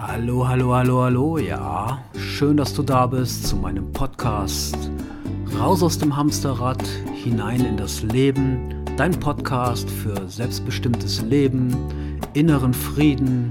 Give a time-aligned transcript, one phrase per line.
[0.00, 2.04] Hallo, hallo, hallo, hallo, ja.
[2.16, 4.76] Schön, dass du da bist zu meinem Podcast.
[5.58, 6.80] Raus aus dem Hamsterrad,
[7.14, 8.84] hinein in das Leben.
[8.96, 11.74] Dein Podcast für selbstbestimmtes Leben,
[12.32, 13.50] inneren Frieden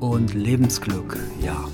[0.00, 1.68] und Lebensglück, ja.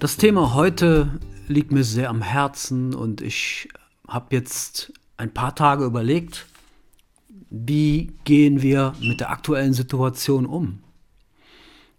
[0.00, 3.68] Das Thema heute liegt mir sehr am Herzen und ich
[4.08, 6.46] habe jetzt ein paar Tage überlegt,
[7.48, 10.80] wie gehen wir mit der aktuellen Situation um?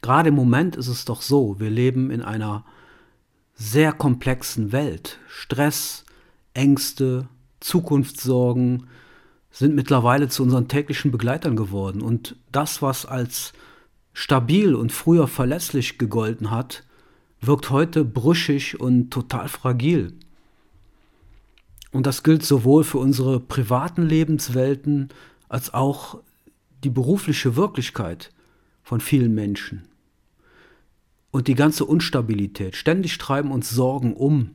[0.02, 2.66] Gerade im Moment ist es doch so, wir leben in einer
[3.54, 5.20] sehr komplexen Welt.
[5.28, 6.04] Stress,
[6.56, 7.28] Ängste,
[7.60, 8.88] Zukunftssorgen
[9.52, 12.02] sind mittlerweile zu unseren täglichen Begleitern geworden.
[12.02, 13.54] Und das, was als
[14.14, 16.84] stabil und früher verlässlich gegolten hat,
[17.40, 20.14] wirkt heute brüchig und total fragil.
[21.92, 25.10] Und das gilt sowohl für unsere privaten Lebenswelten
[25.48, 26.20] als auch
[26.84, 28.32] die berufliche Wirklichkeit
[28.84, 29.91] von vielen Menschen
[31.32, 32.76] und die ganze Unstabilität.
[32.76, 34.52] Ständig treiben uns Sorgen um.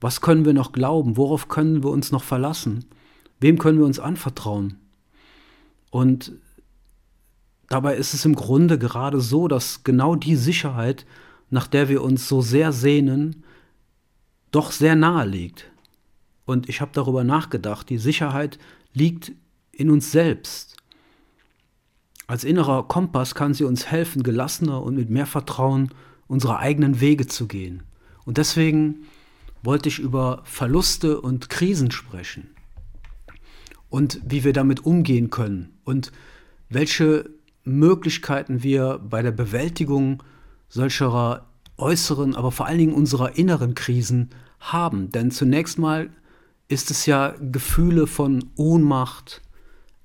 [0.00, 1.16] Was können wir noch glauben?
[1.16, 2.84] Worauf können wir uns noch verlassen?
[3.40, 4.78] Wem können wir uns anvertrauen?
[5.90, 6.32] Und
[7.68, 11.04] dabei ist es im Grunde gerade so, dass genau die Sicherheit,
[11.50, 13.44] nach der wir uns so sehr sehnen,
[14.50, 15.70] doch sehr nahe liegt.
[16.44, 18.58] Und ich habe darüber nachgedacht, die Sicherheit
[18.92, 19.32] liegt
[19.72, 20.76] in uns selbst.
[22.34, 25.90] Als innerer Kompass kann sie uns helfen, gelassener und mit mehr Vertrauen
[26.26, 27.84] unsere eigenen Wege zu gehen.
[28.24, 29.04] Und deswegen
[29.62, 32.50] wollte ich über Verluste und Krisen sprechen
[33.88, 36.10] und wie wir damit umgehen können und
[36.68, 37.30] welche
[37.62, 40.20] Möglichkeiten wir bei der Bewältigung
[40.68, 45.12] solcher äußeren, aber vor allen Dingen unserer inneren Krisen haben.
[45.12, 46.10] Denn zunächst mal
[46.66, 49.40] ist es ja Gefühle von Ohnmacht,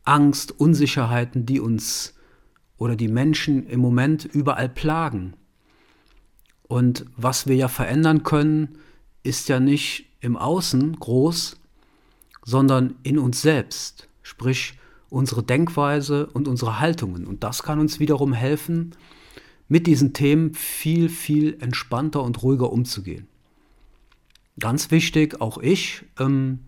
[0.03, 2.13] Angst, Unsicherheiten, die uns
[2.79, 5.33] oder die Menschen im Moment überall plagen.
[6.63, 8.79] Und was wir ja verändern können,
[9.21, 11.57] ist ja nicht im Außen groß,
[12.43, 14.73] sondern in uns selbst, sprich
[15.09, 17.27] unsere Denkweise und unsere Haltungen.
[17.27, 18.95] Und das kann uns wiederum helfen,
[19.67, 23.27] mit diesen Themen viel, viel entspannter und ruhiger umzugehen.
[24.59, 26.59] Ganz wichtig, auch ich ähm,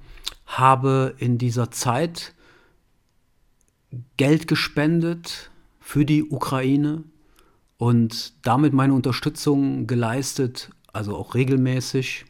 [0.46, 2.34] habe in dieser Zeit
[4.18, 5.50] Geld gespendet
[5.81, 7.03] für die Ukraine,
[7.81, 12.25] und damit meine Unterstützung geleistet, also auch regelmäßig.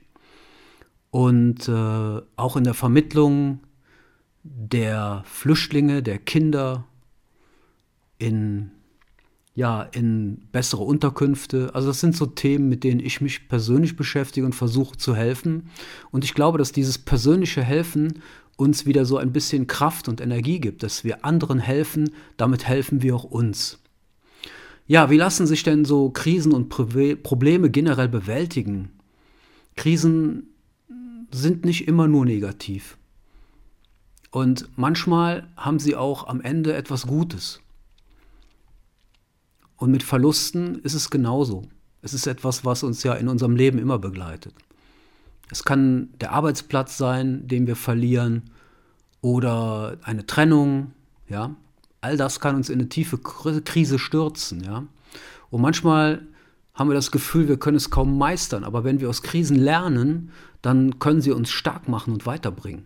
[1.09, 3.59] Und äh, auch in der Vermittlung
[4.43, 6.85] der Flüchtlinge, der Kinder
[8.17, 8.71] in
[9.53, 11.71] ja, in bessere Unterkünfte.
[11.73, 15.69] Also das sind so Themen, mit denen ich mich persönlich beschäftige und versuche zu helfen.
[16.11, 18.21] Und ich glaube, dass dieses persönliche Helfen
[18.55, 23.01] uns wieder so ein bisschen Kraft und Energie gibt, dass wir anderen helfen, damit helfen
[23.01, 23.79] wir auch uns.
[24.87, 28.89] Ja, wie lassen sich denn so Krisen und Probleme generell bewältigen?
[29.75, 30.47] Krisen
[31.31, 32.97] sind nicht immer nur negativ.
[34.31, 37.61] Und manchmal haben sie auch am Ende etwas Gutes.
[39.81, 41.63] Und mit Verlusten ist es genauso.
[42.03, 44.53] Es ist etwas, was uns ja in unserem Leben immer begleitet.
[45.49, 48.51] Es kann der Arbeitsplatz sein, den wir verlieren,
[49.21, 50.91] oder eine Trennung,
[51.27, 51.55] ja,
[51.99, 54.85] all das kann uns in eine tiefe Krise stürzen, ja.
[55.49, 56.27] Und manchmal
[56.75, 60.29] haben wir das Gefühl, wir können es kaum meistern, aber wenn wir aus Krisen lernen,
[60.61, 62.85] dann können sie uns stark machen und weiterbringen.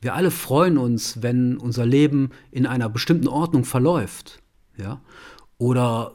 [0.00, 4.40] Wir alle freuen uns, wenn unser Leben in einer bestimmten Ordnung verläuft,
[4.78, 5.02] ja,
[5.58, 6.14] oder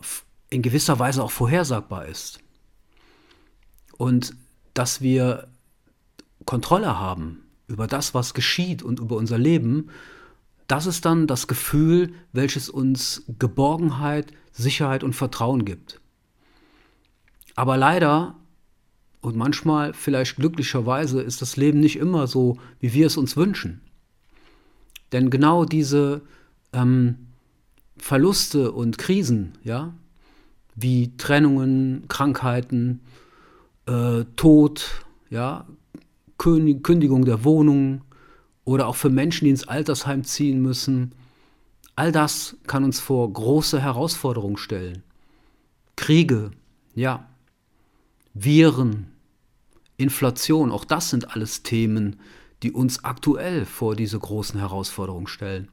[0.49, 2.39] in gewisser Weise auch vorhersagbar ist.
[3.97, 4.35] Und
[4.73, 5.47] dass wir
[6.45, 9.89] Kontrolle haben über das, was geschieht und über unser Leben
[10.71, 15.99] das ist dann das Gefühl, welches uns Geborgenheit, Sicherheit und Vertrauen gibt.
[17.55, 18.35] Aber leider
[19.19, 23.81] und manchmal vielleicht glücklicherweise ist das Leben nicht immer so, wie wir es uns wünschen.
[25.11, 26.21] Denn genau diese
[26.71, 27.27] ähm,
[27.97, 29.93] Verluste und Krisen, ja,
[30.75, 33.01] wie Trennungen, Krankheiten,
[33.85, 35.65] äh, Tod, ja,
[36.37, 38.01] Kündigung der Wohnung,
[38.63, 41.13] oder auch für Menschen, die ins Altersheim ziehen müssen.
[41.95, 45.03] All das kann uns vor große Herausforderungen stellen.
[45.95, 46.51] Kriege,
[46.95, 47.27] ja,
[48.33, 49.07] Viren,
[49.97, 52.19] Inflation, auch das sind alles Themen,
[52.63, 55.67] die uns aktuell vor diese großen Herausforderungen stellen.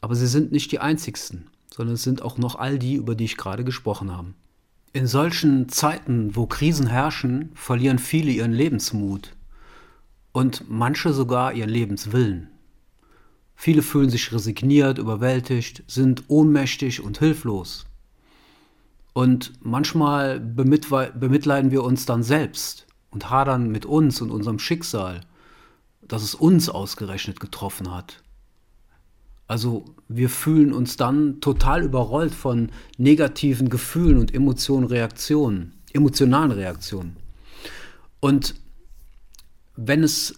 [0.00, 1.48] Aber sie sind nicht die einzigsten,
[1.78, 4.34] sondern es sind auch noch all die, über die ich gerade gesprochen habe.
[4.92, 9.36] In solchen Zeiten, wo Krisen herrschen, verlieren viele ihren Lebensmut
[10.32, 12.48] und manche sogar ihren Lebenswillen.
[13.54, 17.86] Viele fühlen sich resigniert, überwältigt, sind ohnmächtig und hilflos.
[19.12, 25.20] Und manchmal bemitleiden wir uns dann selbst und hadern mit uns und unserem Schicksal,
[26.02, 28.20] dass es uns ausgerechnet getroffen hat.
[29.48, 32.68] Also wir fühlen uns dann total überrollt von
[32.98, 37.16] negativen Gefühlen und Emotionen, Reaktionen, emotionalen Reaktionen.
[38.20, 38.54] Und
[39.74, 40.34] wenn es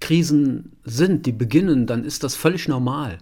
[0.00, 3.18] Krisen sind, die beginnen, dann ist das völlig normal.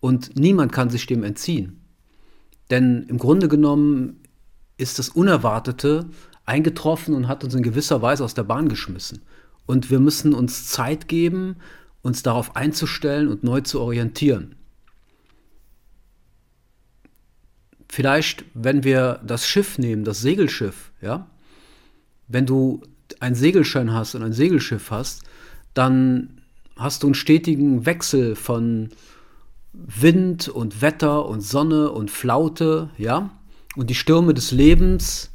[0.00, 1.80] Und niemand kann sich dem entziehen.
[2.70, 4.20] Denn im Grunde genommen
[4.76, 6.06] ist das Unerwartete
[6.44, 9.22] eingetroffen und hat uns in gewisser Weise aus der Bahn geschmissen.
[9.66, 11.56] Und wir müssen uns Zeit geben,
[12.06, 14.54] uns darauf einzustellen und neu zu orientieren.
[17.88, 21.28] Vielleicht, wenn wir das Schiff nehmen, das Segelschiff, ja,
[22.28, 22.82] wenn du
[23.20, 25.22] ein Segelschein hast und ein Segelschiff hast,
[25.74, 26.40] dann
[26.76, 28.90] hast du einen stetigen Wechsel von
[29.72, 33.30] Wind und Wetter und Sonne und Flaute, ja,
[33.76, 35.30] und die Stürme des Lebens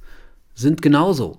[0.56, 1.38] sind genauso,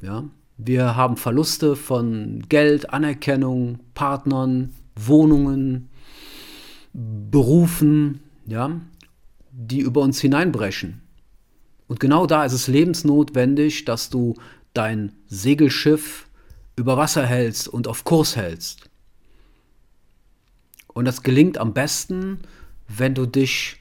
[0.00, 0.24] ja.
[0.58, 5.88] Wir haben Verluste von Geld, Anerkennung, Partnern, Wohnungen,
[6.94, 8.80] Berufen, ja,
[9.52, 11.02] die über uns hineinbrechen.
[11.88, 14.34] Und genau da ist es lebensnotwendig, dass du
[14.72, 16.26] dein Segelschiff
[16.74, 18.88] über Wasser hältst und auf Kurs hältst.
[20.88, 22.38] Und das gelingt am besten,
[22.88, 23.76] wenn du dich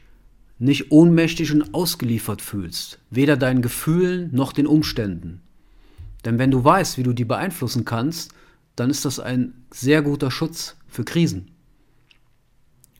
[0.59, 5.41] nicht ohnmächtig und ausgeliefert fühlst, weder deinen Gefühlen noch den Umständen.
[6.25, 8.33] Denn wenn du weißt, wie du die beeinflussen kannst,
[8.75, 11.51] dann ist das ein sehr guter Schutz für Krisen.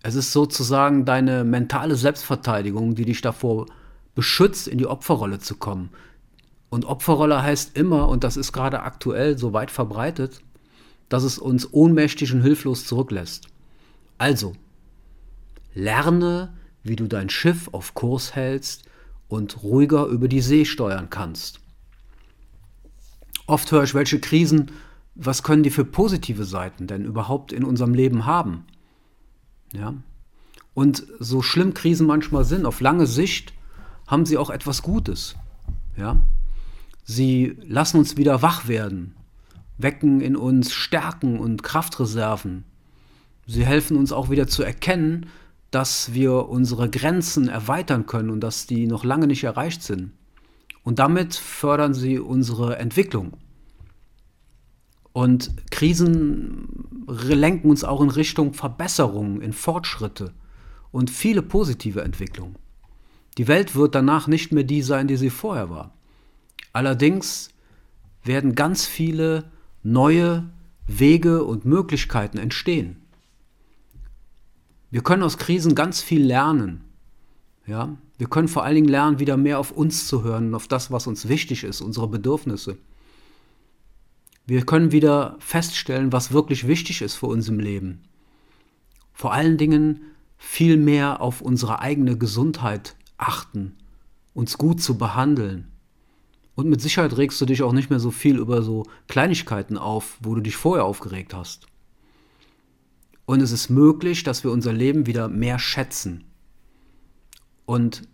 [0.04, 3.66] Es ist sozusagen deine mentale Selbstverteidigung, die dich davor
[4.14, 5.90] beschützt, in die Opferrolle zu kommen.
[6.70, 10.42] Und Opferrolle heißt immer, und das ist gerade aktuell so weit verbreitet,
[11.10, 13.48] dass es uns ohnmächtig und hilflos zurücklässt.
[14.18, 14.54] Also,
[15.74, 18.84] lerne, wie du dein Schiff auf Kurs hältst
[19.28, 21.60] und ruhiger über die See steuern kannst.
[23.48, 24.72] Oft höre ich, welche Krisen,
[25.16, 28.66] was können die für positive Seiten denn überhaupt in unserem Leben haben?
[29.74, 29.94] Ja.
[30.74, 33.54] Und so schlimm Krisen manchmal sind, auf lange Sicht
[34.08, 35.36] haben sie auch etwas Gutes.
[35.96, 36.18] Ja.
[37.04, 39.16] Sie lassen uns wieder wach werden,
[39.78, 42.64] wecken in uns Stärken und Kraftreserven.
[43.48, 45.28] Sie helfen uns auch wieder zu erkennen,
[45.72, 50.12] dass wir unsere Grenzen erweitern können und dass die noch lange nicht erreicht sind.
[50.86, 53.34] Und damit fördern sie unsere Entwicklung.
[55.12, 60.34] Und Krisen lenken uns auch in Richtung Verbesserungen, in Fortschritte
[60.92, 62.56] und viele positive Entwicklungen.
[63.38, 65.94] Die Welt wird danach nicht mehr die sein, die sie vorher war.
[66.72, 67.50] Allerdings
[68.24, 70.48] werden ganz viele neue
[70.88, 73.02] Wege und Möglichkeiten entstehen.
[74.92, 76.85] Wir können aus Krisen ganz viel lernen.
[77.68, 80.68] Ja, wir können vor allen Dingen lernen, wieder mehr auf uns zu hören und auf
[80.68, 82.78] das, was uns wichtig ist, unsere Bedürfnisse.
[84.46, 88.04] Wir können wieder feststellen, was wirklich wichtig ist für uns im Leben.
[89.14, 90.02] Vor allen Dingen
[90.38, 93.76] viel mehr auf unsere eigene Gesundheit achten,
[94.36, 95.72] uns gut zu behandeln.
[96.54, 100.18] Und mit Sicherheit regst du dich auch nicht mehr so viel über so Kleinigkeiten auf,
[100.22, 101.66] wo du dich vorher aufgeregt hast.
[103.26, 106.26] Und es ist möglich, dass wir unser Leben wieder mehr schätzen
[107.66, 108.08] und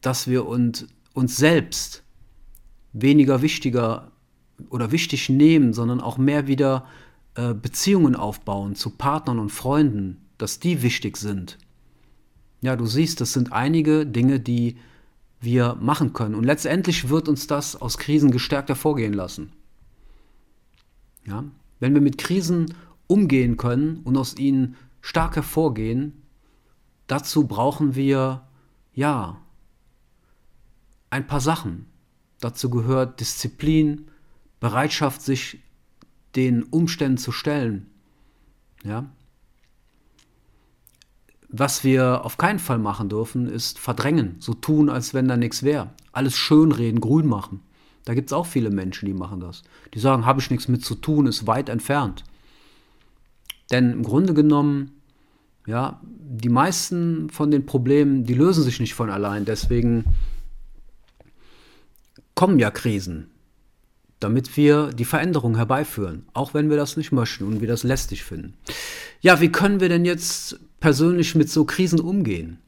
[0.00, 2.02] dass wir uns, uns selbst
[2.92, 4.12] weniger wichtiger
[4.70, 6.86] oder wichtig nehmen, sondern auch mehr wieder
[7.34, 11.58] äh, Beziehungen aufbauen zu Partnern und Freunden, dass die wichtig sind.
[12.60, 14.76] Ja, du siehst, das sind einige Dinge, die
[15.40, 16.34] wir machen können.
[16.34, 19.52] Und letztendlich wird uns das aus Krisen gestärkt hervorgehen lassen.
[21.26, 21.44] Ja?
[21.80, 22.74] Wenn wir mit Krisen
[23.06, 26.22] umgehen können und aus ihnen stark hervorgehen,
[27.06, 28.46] dazu brauchen wir,
[28.92, 29.38] ja,
[31.10, 31.86] ein paar Sachen.
[32.40, 34.08] Dazu gehört Disziplin,
[34.60, 35.60] Bereitschaft, sich
[36.36, 37.86] den Umständen zu stellen.
[38.82, 39.06] Ja?
[41.48, 45.62] Was wir auf keinen Fall machen dürfen, ist verdrängen, so tun, als wenn da nichts
[45.62, 45.92] wäre.
[46.12, 47.60] Alles schönreden, grün machen.
[48.04, 49.62] Da gibt es auch viele Menschen, die machen das.
[49.94, 52.24] Die sagen, habe ich nichts mit zu tun, ist weit entfernt.
[53.70, 54.90] Denn im Grunde genommen
[55.66, 59.44] ja, die meisten von den Problemen, die lösen sich nicht von allein.
[59.44, 60.04] Deswegen
[62.34, 63.30] kommen ja Krisen,
[64.20, 68.24] damit wir die Veränderung herbeiführen, auch wenn wir das nicht möchten und wir das lästig
[68.24, 68.54] finden.
[69.20, 72.58] Ja, wie können wir denn jetzt persönlich mit so Krisen umgehen?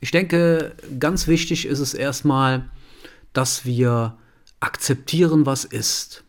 [0.00, 2.68] Ich denke, ganz wichtig ist es erstmal,
[3.32, 4.18] dass wir
[4.60, 6.24] akzeptieren, was ist.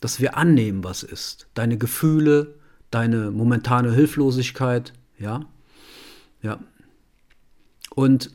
[0.00, 1.46] Dass wir annehmen, was ist.
[1.54, 2.54] Deine Gefühle,
[2.94, 5.40] deine momentane Hilflosigkeit, ja,
[6.42, 6.60] ja.
[7.94, 8.30] Und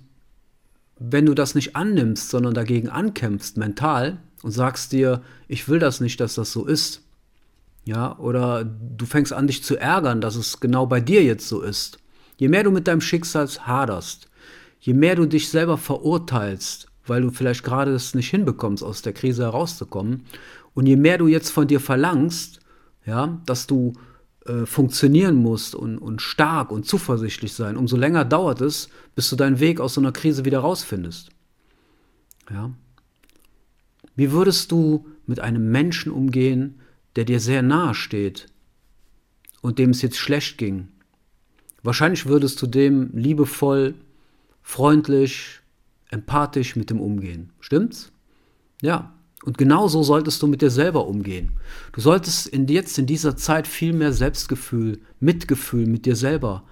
[0.99, 5.99] wenn du das nicht annimmst, sondern dagegen ankämpfst mental und sagst dir, ich will das
[5.99, 7.01] nicht, dass das so ist,
[7.85, 11.61] ja, oder du fängst an, dich zu ärgern, dass es genau bei dir jetzt so
[11.61, 11.99] ist.
[12.35, 14.27] Je mehr du mit deinem Schicksal haderst,
[14.79, 19.13] je mehr du dich selber verurteilst, weil du vielleicht gerade es nicht hinbekommst, aus der
[19.13, 20.25] Krise herauszukommen,
[20.73, 22.59] und je mehr du jetzt von dir verlangst,
[23.05, 23.93] ja, dass du
[24.47, 29.35] äh, funktionieren musst und, und stark und zuversichtlich sein, umso länger dauert es, bis du
[29.35, 31.29] deinen Weg aus so einer Krise wieder rausfindest.
[32.51, 32.71] Ja.
[34.15, 36.79] Wie würdest du mit einem Menschen umgehen,
[37.15, 38.47] der dir sehr nahe steht
[39.61, 40.87] und dem es jetzt schlecht ging.
[41.83, 43.95] Wahrscheinlich würdest du dem liebevoll,
[44.61, 45.59] freundlich,
[46.09, 47.51] empathisch mit dem umgehen.
[47.59, 48.11] Stimmt's?
[48.81, 49.13] Ja.
[49.43, 51.51] Und genauso solltest du mit dir selber umgehen.
[51.93, 56.63] Du solltest in, jetzt in dieser Zeit viel mehr Selbstgefühl, Mitgefühl mit dir selber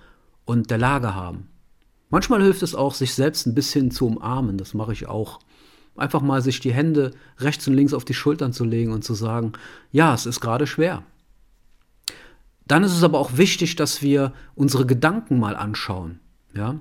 [0.45, 1.47] und der Lage haben.
[2.09, 4.57] Manchmal hilft es auch, sich selbst ein bisschen zu umarmen.
[4.57, 5.39] Das mache ich auch.
[5.95, 9.13] Einfach mal sich die Hände rechts und links auf die Schultern zu legen und zu
[9.13, 9.53] sagen,
[9.91, 11.03] ja, es ist gerade schwer.
[12.67, 16.19] Dann ist es aber auch wichtig, dass wir unsere Gedanken mal anschauen.
[16.53, 16.79] Ja?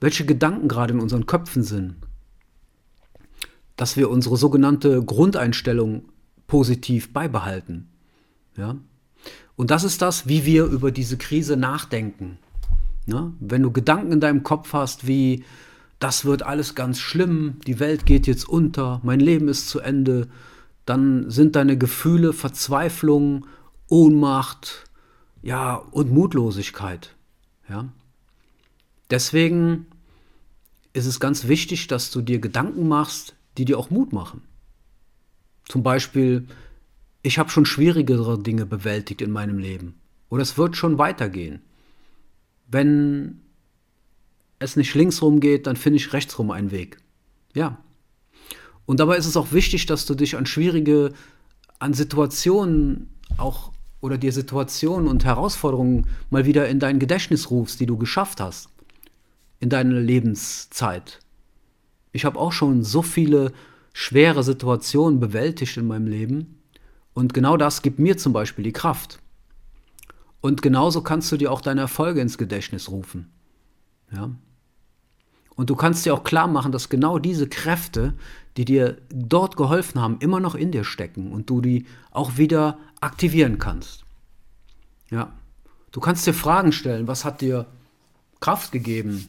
[0.00, 1.96] Welche Gedanken gerade in unseren Köpfen sind.
[3.82, 6.04] Dass wir unsere sogenannte Grundeinstellung
[6.46, 7.88] positiv beibehalten.
[8.56, 8.76] Ja?
[9.56, 12.38] Und das ist das, wie wir über diese Krise nachdenken.
[13.06, 13.32] Ja?
[13.40, 15.42] Wenn du Gedanken in deinem Kopf hast, wie
[15.98, 20.28] das wird alles ganz schlimm, die Welt geht jetzt unter, mein Leben ist zu Ende,
[20.86, 23.46] dann sind deine Gefühle Verzweiflung,
[23.88, 24.84] Ohnmacht,
[25.42, 27.16] ja, und Mutlosigkeit.
[27.68, 27.88] Ja?
[29.10, 29.86] Deswegen
[30.92, 34.42] ist es ganz wichtig, dass du dir Gedanken machst, die dir auch Mut machen.
[35.68, 36.46] Zum Beispiel,
[37.22, 39.94] ich habe schon schwierigere Dinge bewältigt in meinem Leben.
[40.28, 41.60] Oder es wird schon weitergehen.
[42.66, 43.40] Wenn
[44.58, 46.98] es nicht linksrum geht, dann finde ich rechtsrum einen Weg.
[47.54, 47.78] Ja.
[48.86, 51.12] Und dabei ist es auch wichtig, dass du dich an schwierige,
[51.78, 57.86] an Situationen auch oder dir Situationen und Herausforderungen mal wieder in dein Gedächtnis rufst, die
[57.86, 58.68] du geschafft hast
[59.60, 61.20] in deiner Lebenszeit.
[62.12, 63.52] Ich habe auch schon so viele
[63.92, 66.62] schwere Situationen bewältigt in meinem Leben
[67.14, 69.18] und genau das gibt mir zum Beispiel die Kraft.
[70.40, 73.30] Und genauso kannst du dir auch deine Erfolge ins Gedächtnis rufen.
[74.10, 74.30] Ja.
[75.54, 78.14] Und du kannst dir auch klar machen, dass genau diese Kräfte,
[78.56, 82.78] die dir dort geholfen haben, immer noch in dir stecken und du die auch wieder
[83.00, 84.04] aktivieren kannst.
[85.10, 85.32] Ja.
[85.92, 87.66] Du kannst dir Fragen stellen, was hat dir
[88.40, 89.28] Kraft gegeben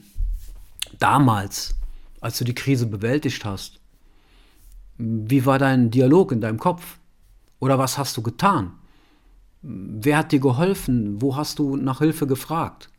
[0.98, 1.75] damals,
[2.24, 3.82] als du die Krise bewältigt hast?
[4.98, 7.00] Wie war dein Dialog in deinem Kopf?
[7.60, 8.72] Oder was hast du getan?
[9.62, 11.22] Wer hat dir geholfen?
[11.22, 12.89] Wo hast du nach Hilfe gefragt?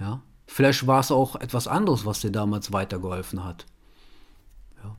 [0.00, 0.22] Ja.
[0.46, 3.66] Vielleicht war es auch etwas anderes, was dir damals weitergeholfen hat.
[4.82, 4.96] Ja.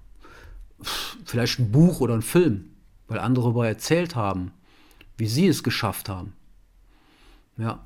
[1.26, 2.72] Vielleicht ein Buch oder ein Film,
[3.08, 4.54] weil andere darüber erzählt haben,
[5.18, 6.34] wie sie es geschafft haben.
[7.58, 7.84] Ja.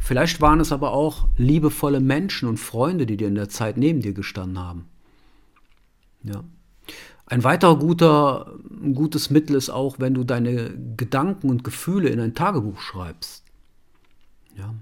[0.00, 4.00] Vielleicht waren es aber auch liebevolle Menschen und Freunde, die dir in der Zeit neben
[4.00, 4.86] dir gestanden haben.
[6.22, 6.44] Ja.
[7.26, 8.54] Ein weiterer guter,
[8.94, 13.44] gutes Mittel ist auch, wenn du deine Gedanken und Gefühle in ein Tagebuch schreibst.
[14.56, 14.74] Ja.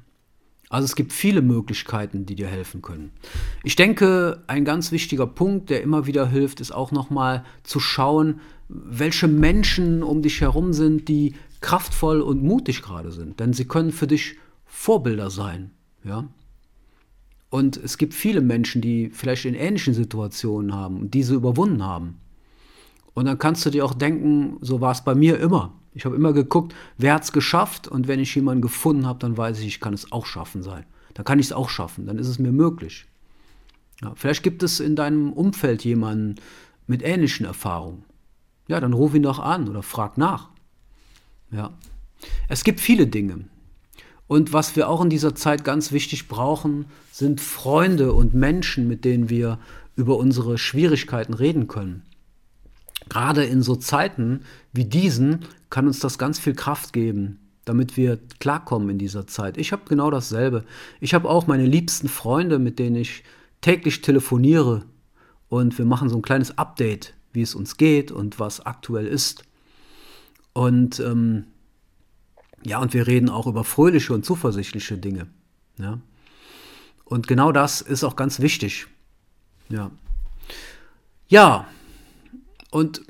[0.69, 3.13] Also es gibt viele Möglichkeiten, die dir helfen können.
[3.63, 8.41] Ich denke, ein ganz wichtiger Punkt, der immer wieder hilft, ist auch nochmal zu schauen,
[8.69, 13.39] welche Menschen um dich herum sind, die kraftvoll und mutig gerade sind.
[13.39, 15.71] Denn sie können für dich Vorbilder sein.
[16.05, 16.29] Ja?
[17.49, 22.21] Und es gibt viele Menschen, die vielleicht in ähnlichen Situationen haben und diese überwunden haben.
[23.15, 25.73] Und dann kannst du dir auch denken, so war es bei mir immer.
[25.95, 29.39] Ich habe immer geguckt, wer hat es geschafft und wenn ich jemanden gefunden habe, dann
[29.39, 30.85] weiß ich, ich kann es auch schaffen sein.
[31.15, 33.07] Dann kann ich es auch schaffen, dann ist es mir möglich.
[34.03, 36.35] Ja, vielleicht gibt es in deinem Umfeld jemanden
[36.87, 38.05] mit ähnlichen Erfahrungen.
[38.69, 40.51] Ja, dann ruf ihn doch an oder frag nach.
[41.51, 41.73] Ja.
[42.49, 43.47] Es gibt viele Dinge.
[44.29, 49.05] Und was wir auch in dieser Zeit ganz wichtig brauchen, sind Freunde und Menschen, mit
[49.05, 49.59] denen wir
[49.95, 52.03] über unsere Schwierigkeiten reden können.
[53.09, 54.41] Gerade in so Zeiten
[54.73, 59.59] wie diesen kann uns das ganz viel Kraft geben, damit wir klarkommen in dieser Zeit.
[59.59, 60.65] Ich habe genau dasselbe.
[61.01, 63.23] Ich habe auch meine liebsten Freunde, mit denen ich
[63.61, 64.85] täglich telefoniere
[65.49, 69.45] und wir machen so ein kleines Update, wie es uns geht und was aktuell ist.
[70.53, 71.45] Und ähm,
[72.67, 75.29] ja, und wir reden auch über fröhliche und zuversichtliche Dinge.
[75.79, 76.01] Ja.
[77.05, 78.89] Und genau das ist auch ganz wichtig.
[79.69, 79.93] Ja.
[81.29, 81.67] Ja,
[82.71, 83.03] und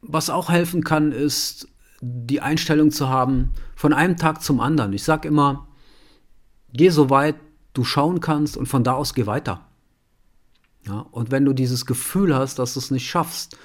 [0.00, 1.68] was auch helfen kann, ist
[2.00, 4.94] die Einstellung zu haben, von einem Tag zum anderen.
[4.94, 5.68] Ich sage immer,
[6.72, 7.36] geh so weit
[7.74, 9.66] du schauen kannst und von da aus geh weiter.
[10.86, 13.58] Ja, und wenn du dieses Gefühl hast, dass du es nicht schaffst,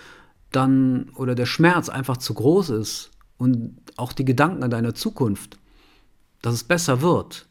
[0.52, 5.58] dann oder der Schmerz einfach zu groß ist und auch die Gedanken an deiner Zukunft,
[6.42, 7.48] dass es besser wird,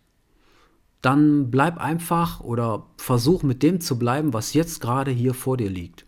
[1.02, 5.70] dann bleib einfach oder versuch mit dem zu bleiben, was jetzt gerade hier vor dir
[5.70, 6.04] liegt.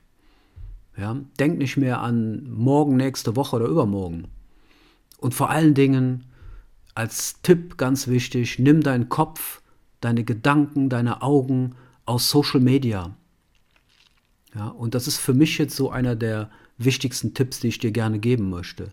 [0.97, 4.29] Ja, denk nicht mehr an morgen, nächste Woche oder übermorgen.
[5.17, 6.25] Und vor allen Dingen
[6.95, 9.63] als Tipp ganz wichtig, nimm deinen Kopf,
[10.01, 13.15] deine Gedanken, deine Augen aus Social Media.
[14.55, 17.93] Ja, und das ist für mich jetzt so einer der wichtigsten Tipps, die ich dir
[17.93, 18.93] gerne geben möchte.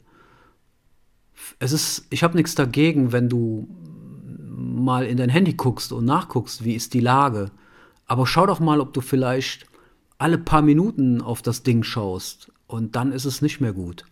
[1.60, 3.68] Es ist, ich habe nichts dagegen, wenn du
[4.56, 7.52] mal in dein Handy guckst und nachguckst, wie ist die Lage.
[8.06, 9.66] Aber schau doch mal, ob du vielleicht
[10.18, 14.06] alle paar Minuten auf das Ding schaust und dann ist es nicht mehr gut.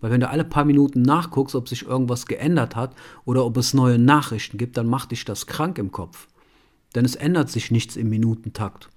[0.00, 3.74] Weil wenn du alle paar Minuten nachguckst, ob sich irgendwas geändert hat oder ob es
[3.74, 6.28] neue Nachrichten gibt, dann macht dich das krank im Kopf.
[6.94, 8.88] Denn es ändert sich nichts im Minutentakt.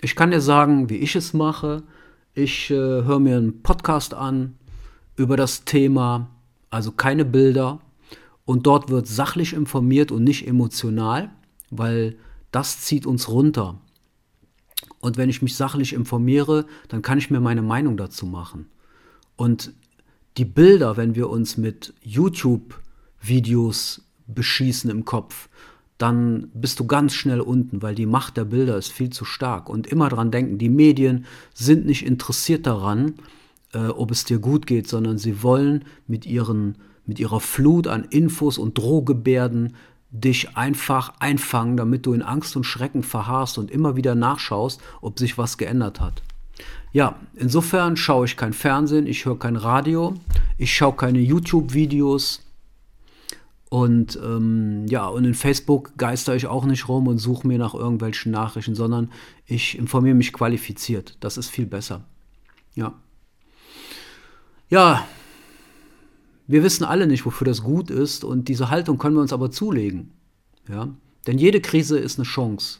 [0.00, 1.82] Ich kann dir sagen, wie ich es mache.
[2.34, 4.56] Ich äh, höre mir einen Podcast an
[5.16, 6.28] über das Thema,
[6.70, 7.80] also keine Bilder.
[8.44, 11.30] Und dort wird sachlich informiert und nicht emotional,
[11.70, 12.16] weil
[12.50, 13.80] das zieht uns runter.
[15.00, 18.66] Und wenn ich mich sachlich informiere, dann kann ich mir meine Meinung dazu machen.
[19.36, 19.72] Und
[20.36, 25.48] die Bilder, wenn wir uns mit YouTube-Videos beschießen im Kopf,
[25.98, 29.68] dann bist du ganz schnell unten, weil die Macht der Bilder ist viel zu stark.
[29.68, 33.14] Und immer dran denken, die Medien sind nicht interessiert daran,
[33.72, 38.04] äh, ob es dir gut geht, sondern sie wollen mit, ihren, mit ihrer Flut an
[38.04, 39.74] Infos und Drohgebärden
[40.10, 45.18] dich einfach einfangen, damit du in Angst und Schrecken verharrst und immer wieder nachschaust, ob
[45.18, 46.22] sich was geändert hat.
[46.92, 50.14] Ja, insofern schaue ich kein Fernsehen, ich höre kein Radio,
[50.58, 52.44] ich schaue keine YouTube-Videos
[53.68, 57.74] und ähm, ja, und in Facebook geister ich auch nicht rum und suche mir nach
[57.74, 59.12] irgendwelchen Nachrichten, sondern
[59.46, 61.16] ich informiere mich qualifiziert.
[61.20, 62.02] Das ist viel besser.
[62.74, 62.94] Ja.
[64.70, 65.06] Ja,
[66.46, 69.50] wir wissen alle nicht, wofür das gut ist und diese Haltung können wir uns aber
[69.50, 70.12] zulegen.
[70.68, 70.88] Ja?
[71.26, 72.78] Denn jede Krise ist eine Chance.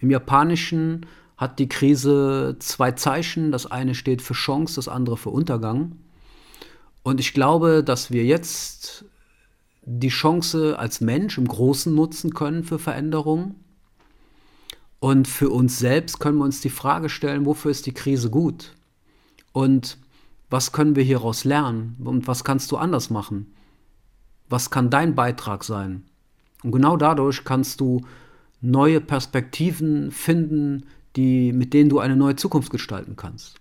[0.00, 1.06] Im Japanischen
[1.36, 3.50] hat die Krise zwei Zeichen.
[3.50, 5.96] Das eine steht für Chance, das andere für Untergang.
[7.02, 9.04] Und ich glaube, dass wir jetzt
[9.82, 13.56] die Chance als Mensch im Großen nutzen können für Veränderungen.
[15.00, 18.74] Und für uns selbst können wir uns die Frage stellen, wofür ist die Krise gut?
[19.52, 19.98] Und
[20.52, 21.96] was können wir hieraus lernen?
[22.04, 23.54] Und was kannst du anders machen?
[24.50, 26.04] Was kann dein Beitrag sein?
[26.62, 28.02] Und genau dadurch kannst du
[28.60, 30.84] neue Perspektiven finden,
[31.16, 33.60] die, mit denen du eine neue Zukunft gestalten kannst.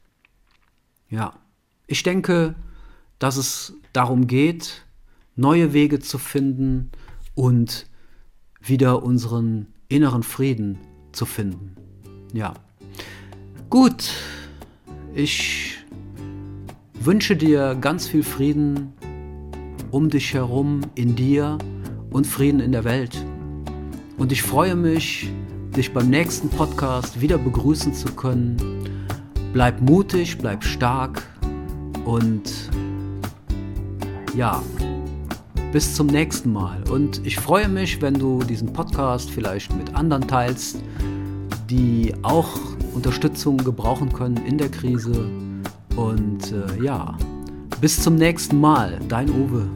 [1.09, 1.33] Ja,
[1.87, 2.55] ich denke,
[3.19, 4.85] dass es darum geht,
[5.37, 6.91] neue Wege zu finden
[7.35, 7.85] und
[8.59, 10.77] wieder unseren inneren Frieden
[11.13, 11.75] zu finden.
[12.33, 12.53] Ja.
[13.69, 14.11] Gut,
[15.13, 15.80] ich
[17.05, 18.93] wünsche dir ganz viel Frieden
[19.89, 21.57] um dich herum, in dir
[22.11, 23.25] und Frieden in der Welt.
[24.17, 25.31] Und ich freue mich,
[25.75, 28.55] dich beim nächsten Podcast wieder begrüßen zu können.
[29.51, 31.23] Bleib mutig, bleib stark
[32.05, 32.69] und
[34.35, 34.61] ja,
[35.71, 36.83] bis zum nächsten Mal.
[36.89, 40.77] Und ich freue mich, wenn du diesen Podcast vielleicht mit anderen teilst,
[41.67, 42.59] die auch
[42.93, 45.29] Unterstützung gebrauchen können in der Krise.
[45.95, 47.17] Und äh, ja,
[47.79, 49.67] bis zum nächsten Mal, dein Uwe.